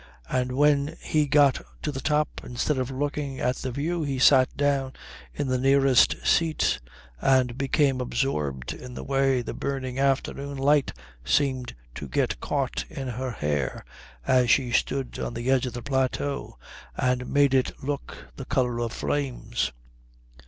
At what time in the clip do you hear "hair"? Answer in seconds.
13.29-13.85